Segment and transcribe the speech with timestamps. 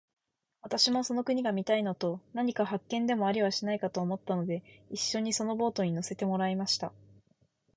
[0.63, 6.91] 私もその国が見たいのと、何か発見でもありはしないかと思ったので、一しょにそのボートに乗せてもらいました。